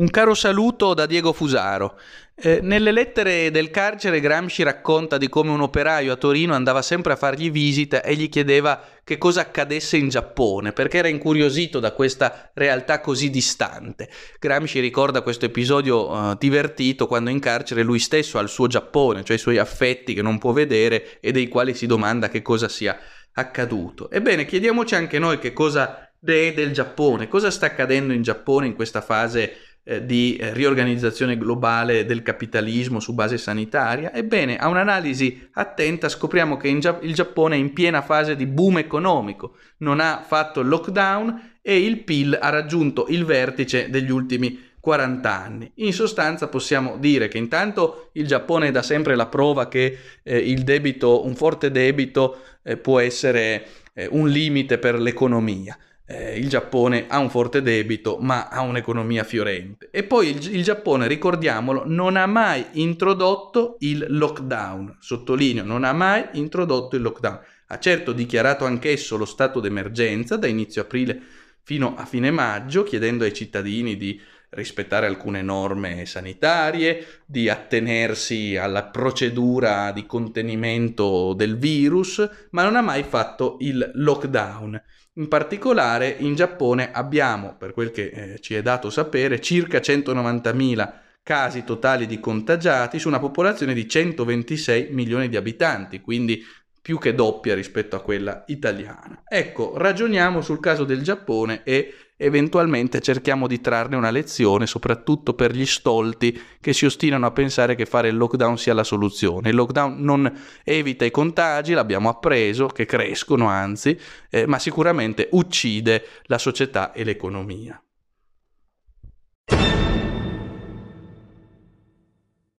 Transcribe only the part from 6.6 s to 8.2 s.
sempre a fargli visita e